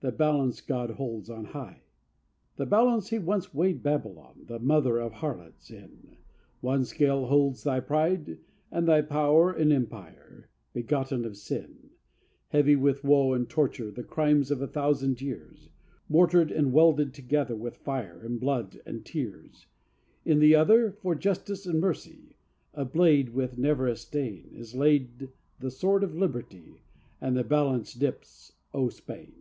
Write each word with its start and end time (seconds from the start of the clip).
the 0.00 0.10
balance 0.10 0.60
God 0.60 0.90
holds 0.96 1.30
on 1.30 1.44
high!" 1.44 1.82
The 2.56 2.66
balance 2.66 3.10
he 3.10 3.20
once 3.20 3.54
weighed 3.54 3.84
Babylon, 3.84 4.46
the 4.48 4.58
Mother 4.58 4.98
of 4.98 5.12
Harlots, 5.12 5.70
in: 5.70 6.16
One 6.60 6.84
scale 6.84 7.26
holds 7.26 7.62
thy 7.62 7.78
pride 7.78 8.38
and 8.72 8.88
thy 8.88 9.02
power 9.02 9.52
and 9.52 9.72
empire, 9.72 10.48
begotten 10.72 11.24
of 11.24 11.36
sin; 11.36 11.90
Heavy 12.48 12.74
with 12.74 13.04
woe 13.04 13.32
and 13.32 13.48
torture, 13.48 13.92
the 13.92 14.02
crimes 14.02 14.50
of 14.50 14.60
a 14.60 14.66
thousand 14.66 15.20
years, 15.20 15.68
Mortared 16.08 16.50
and 16.50 16.72
welded 16.72 17.14
together 17.14 17.54
with 17.54 17.76
fire 17.76 18.20
and 18.26 18.40
blood 18.40 18.80
and 18.84 19.06
tears: 19.06 19.68
In 20.24 20.40
the 20.40 20.56
other, 20.56 20.90
for 20.90 21.14
justice 21.14 21.64
and 21.64 21.78
mercy, 21.80 22.34
a 22.74 22.84
blade 22.84 23.28
with 23.28 23.56
never 23.56 23.86
a 23.86 23.94
stain, 23.94 24.50
Is 24.54 24.74
laid 24.74 25.28
the 25.60 25.70
Sword 25.70 26.02
of 26.02 26.16
Liberty, 26.16 26.82
and 27.20 27.36
the 27.36 27.44
balance 27.44 27.94
dips, 27.94 28.54
O 28.74 28.88
Spain! 28.88 29.34